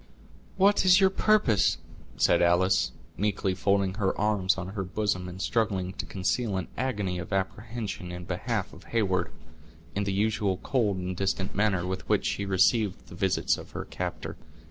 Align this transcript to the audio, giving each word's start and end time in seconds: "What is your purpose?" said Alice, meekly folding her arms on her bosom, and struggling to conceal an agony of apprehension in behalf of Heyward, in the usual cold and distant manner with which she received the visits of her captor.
"What 0.57 0.83
is 0.83 0.99
your 0.99 1.11
purpose?" 1.11 1.77
said 2.17 2.41
Alice, 2.41 2.91
meekly 3.17 3.53
folding 3.53 3.93
her 4.01 4.19
arms 4.19 4.57
on 4.57 4.69
her 4.69 4.83
bosom, 4.83 5.29
and 5.29 5.39
struggling 5.39 5.93
to 5.93 6.07
conceal 6.07 6.57
an 6.57 6.69
agony 6.75 7.19
of 7.19 7.31
apprehension 7.31 8.11
in 8.11 8.23
behalf 8.25 8.73
of 8.73 8.85
Heyward, 8.85 9.29
in 9.93 10.03
the 10.05 10.11
usual 10.11 10.57
cold 10.57 10.97
and 10.97 11.15
distant 11.15 11.53
manner 11.53 11.85
with 11.85 12.09
which 12.09 12.25
she 12.25 12.47
received 12.47 13.09
the 13.09 13.15
visits 13.15 13.59
of 13.59 13.73
her 13.73 13.85
captor. 13.85 14.37